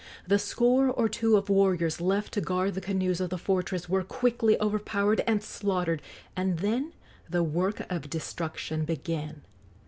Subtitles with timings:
[0.25, 4.03] The score or two of warriors left to guard the canoes of the fortress were
[4.03, 6.01] quickly overpowered and slaughtered,
[6.35, 6.93] and then
[7.29, 9.43] the work of destruction began.